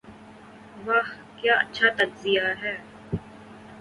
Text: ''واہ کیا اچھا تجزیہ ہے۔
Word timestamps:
''واہ 0.85 1.07
کیا 1.37 1.53
اچھا 1.63 1.87
تجزیہ 1.97 2.45
ہے۔ 2.61 2.75